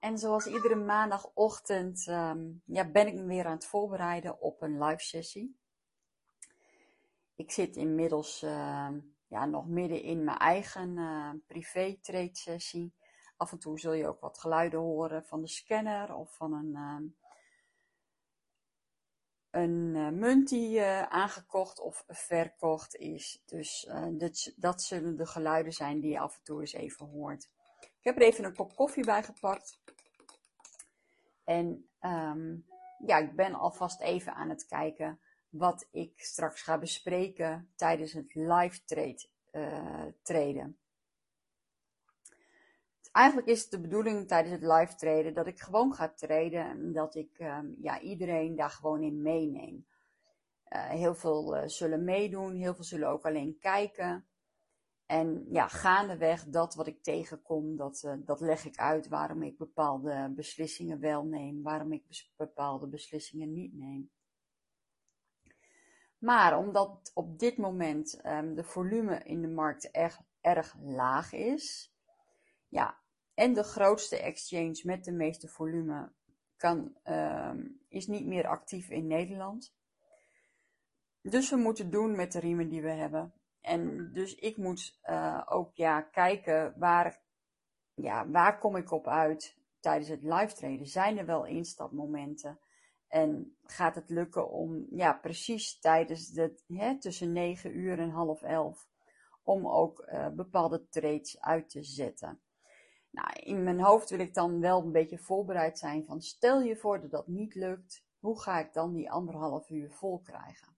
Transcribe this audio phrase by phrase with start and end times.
[0.00, 4.82] En zoals iedere maandagochtend ehm, ja, ben ik me weer aan het voorbereiden op een
[4.84, 5.58] live sessie.
[7.34, 12.94] Ik zit inmiddels ehm, ja, nog midden in mijn eigen uh, privé trade sessie.
[13.36, 16.74] Af en toe zul je ook wat geluiden horen van de scanner of van een,
[16.74, 17.04] ehm,
[19.50, 23.42] een uh, munt die aangekocht of verkocht is.
[23.46, 27.50] Dus dat, dat zullen de geluiden zijn die je af en toe eens even hoort.
[28.00, 29.80] Ik heb er even een kop koffie bij gepakt.
[31.44, 32.66] En um,
[33.06, 38.34] ja, ik ben alvast even aan het kijken wat ik straks ga bespreken tijdens het
[38.34, 39.28] live trade,
[40.22, 40.78] traden.
[43.12, 46.92] Eigenlijk is het de bedoeling tijdens het live traden dat ik gewoon ga traden en
[46.92, 49.86] dat ik um, ja, iedereen daar gewoon in meeneem.
[50.68, 54.26] Uh, heel veel uh, zullen meedoen, heel veel zullen ook alleen kijken.
[55.10, 59.58] En ja, gaandeweg dat wat ik tegenkom, dat, uh, dat leg ik uit waarom ik
[59.58, 64.10] bepaalde beslissingen wel neem, waarom ik bepaalde beslissingen niet neem.
[66.18, 71.94] Maar omdat op dit moment um, de volume in de markt erg, erg laag is,
[72.68, 72.98] ja,
[73.34, 76.12] en de grootste exchange met de meeste volume
[76.56, 79.74] kan, um, is niet meer actief in Nederland.
[81.22, 83.39] Dus we moeten doen met de riemen die we hebben.
[83.60, 87.20] En dus ik moet uh, ook ja, kijken waar,
[87.94, 90.86] ja, waar kom ik op uit tijdens het live traden.
[90.86, 92.58] Zijn er wel instapmomenten?
[93.08, 98.42] En gaat het lukken om ja, precies tijdens de, hè, tussen 9 uur en half
[98.42, 98.88] 11
[99.42, 102.40] om ook uh, bepaalde trades uit te zetten?
[103.10, 106.76] Nou, in mijn hoofd wil ik dan wel een beetje voorbereid zijn van stel je
[106.76, 110.76] voor dat dat niet lukt, hoe ga ik dan die anderhalf uur vol krijgen?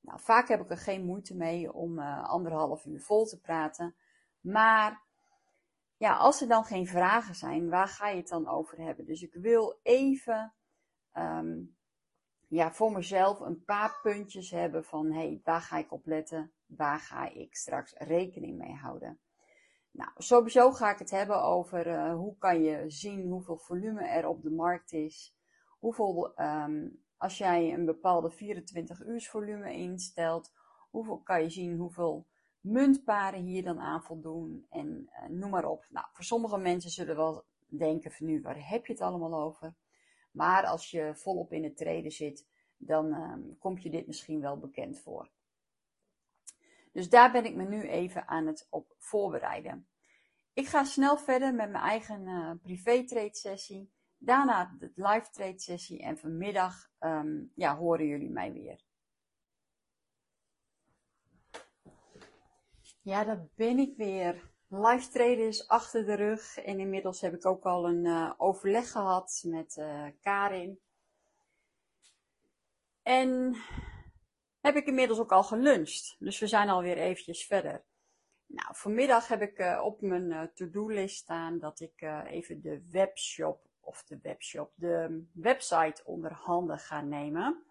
[0.00, 3.96] Nou, vaak heb ik er geen moeite mee om uh, anderhalf uur vol te praten.
[4.40, 5.02] Maar
[5.96, 9.06] ja, als er dan geen vragen zijn, waar ga je het dan over hebben?
[9.06, 10.54] Dus ik wil even
[11.14, 11.76] um,
[12.48, 16.52] ja, voor mezelf een paar puntjes hebben van hey, waar ga ik op letten?
[16.66, 19.20] Waar ga ik straks rekening mee houden?
[19.90, 24.28] Nou, sowieso ga ik het hebben over uh, hoe kan je zien hoeveel volume er
[24.28, 25.36] op de markt is.
[25.78, 30.52] Hoeveel um, als jij een bepaalde 24 uur volume instelt,
[30.90, 32.26] hoeveel kan je zien hoeveel
[32.60, 35.86] muntparen hier dan aan voldoen en uh, noem maar op.
[35.90, 39.74] Nou, voor sommige mensen zullen wel denken van nu, waar heb je het allemaal over?
[40.32, 42.46] Maar als je volop in het treden zit,
[42.76, 45.30] dan uh, komt je dit misschien wel bekend voor.
[46.92, 49.88] Dus daar ben ik me nu even aan het op voorbereiden.
[50.52, 53.92] Ik ga snel verder met mijn eigen uh, privé trade sessie.
[54.18, 58.80] Daarna de live trade sessie en vanmiddag um, ja, horen jullie mij weer.
[63.02, 64.50] Ja, daar ben ik weer.
[64.68, 68.90] Live traden is achter de rug en inmiddels heb ik ook al een uh, overleg
[68.90, 70.80] gehad met uh, Karin.
[73.02, 73.56] En
[74.60, 76.16] heb ik inmiddels ook al geluncht.
[76.18, 77.84] Dus we zijn alweer eventjes verder.
[78.46, 84.04] Nou, vanmiddag heb ik uh, op mijn to-do-list staan dat ik even de webshop of
[84.04, 87.62] de webshop, de website onder handen gaan nemen.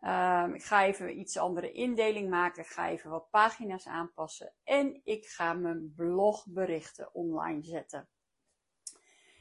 [0.00, 2.62] Um, ik ga even iets andere indeling maken.
[2.62, 4.52] Ik ga even wat pagina's aanpassen.
[4.64, 8.08] En ik ga mijn blogberichten online zetten.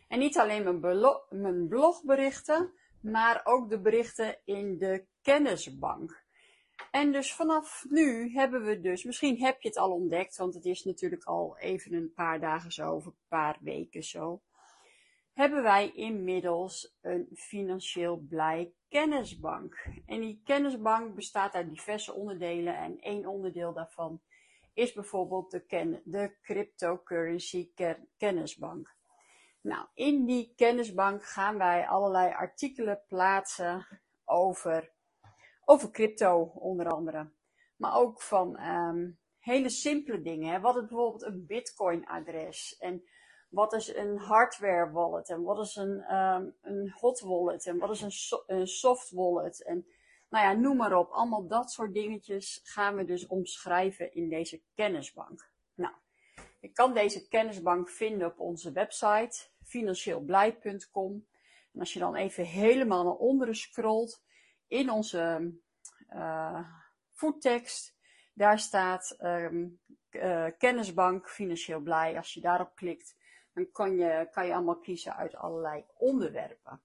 [0.08, 6.24] En niet alleen mijn, mijn blogberichten, maar ook de berichten in de kennisbank.
[6.92, 10.66] En dus vanaf nu hebben we dus, misschien heb je het al ontdekt, want het
[10.66, 14.42] is natuurlijk al even een paar dagen zo, of een paar weken zo
[15.36, 19.88] hebben wij inmiddels een financieel blij kennisbank.
[20.06, 24.22] En die kennisbank bestaat uit diverse onderdelen en één onderdeel daarvan
[24.74, 27.72] is bijvoorbeeld de, ken de cryptocurrency
[28.18, 28.96] kennisbank.
[29.62, 33.88] Nou, in die kennisbank gaan wij allerlei artikelen plaatsen
[34.26, 34.92] over,
[35.66, 37.32] over crypto onder andere.
[37.76, 40.54] Maar ook van um, hele simpele dingen.
[40.54, 40.60] Hè.
[40.60, 43.04] Wat is bijvoorbeeld een bitcoin adres en
[43.48, 47.90] wat is een hardware wallet en wat is een, um, een hot wallet en wat
[47.90, 49.86] is een, een soft wallet en
[50.30, 51.10] nou ja, noem maar op.
[51.10, 55.50] Allemaal dat soort dingetjes gaan we dus omschrijven in deze kennisbank.
[55.74, 55.94] Nou,
[56.60, 61.28] je kan deze kennisbank vinden op onze website financieelblij.com.
[61.74, 64.24] En als je dan even helemaal naar onderen scrolt
[64.68, 65.54] in onze
[66.10, 66.70] uh,
[67.12, 67.96] voettekst,
[68.34, 69.80] daar staat um,
[70.12, 72.18] uh, kennisbank financieel blij.
[72.18, 73.16] Als je daarop klikt,
[73.56, 76.82] dan kan je, kan je allemaal kiezen uit allerlei onderwerpen.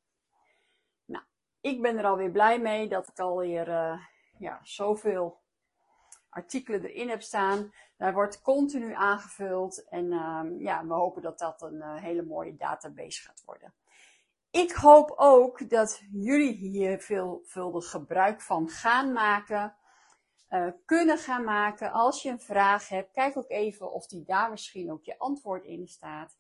[1.05, 1.25] Nou,
[1.61, 4.01] ik ben er alweer blij mee dat ik alweer uh,
[4.39, 5.41] ja, zoveel
[6.29, 7.73] artikelen erin heb staan.
[7.97, 12.57] Daar wordt continu aangevuld en uh, ja, we hopen dat dat een uh, hele mooie
[12.57, 13.75] database gaat worden.
[14.51, 19.77] Ik hoop ook dat jullie hier veelvuldig gebruik van gaan maken,
[20.51, 21.93] uh, kunnen gaan maken.
[21.93, 25.65] Als je een vraag hebt, kijk ook even of die daar misschien ook je antwoord
[25.65, 26.39] in staat.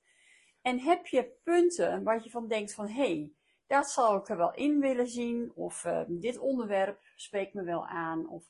[0.62, 3.32] En heb je punten waar je van denkt van, hé, hey,
[3.66, 7.86] dat zal ik er wel in willen zien, of uh, dit onderwerp spreekt me wel
[7.86, 8.44] aan, of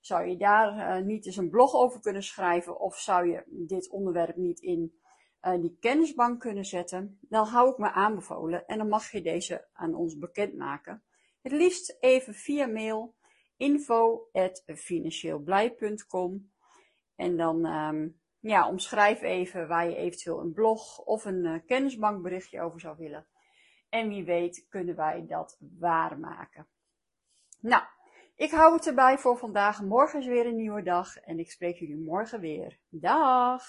[0.00, 3.90] zou je daar uh, niet eens een blog over kunnen schrijven, of zou je dit
[3.90, 4.98] onderwerp niet in
[5.42, 9.68] uh, die kennisbank kunnen zetten, dan hou ik me aanbevolen en dan mag je deze
[9.72, 11.02] aan ons bekendmaken.
[11.42, 13.14] Het liefst even via mail
[13.56, 16.52] info.financieelblij.com
[17.14, 22.60] en dan um, ja, omschrijf even waar je eventueel een blog of een uh, kennisbankberichtje
[22.60, 23.26] over zou willen.
[23.88, 26.66] En wie weet kunnen wij dat waarmaken.
[27.60, 27.82] Nou,
[28.36, 29.82] ik hou het erbij voor vandaag.
[29.82, 32.78] Morgen is weer een nieuwe dag en ik spreek jullie morgen weer.
[32.88, 33.64] Dag!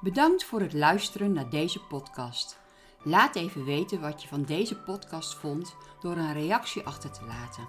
[0.00, 2.60] Bedankt voor het luisteren naar deze podcast.
[3.04, 7.68] Laat even weten wat je van deze podcast vond door een reactie achter te laten.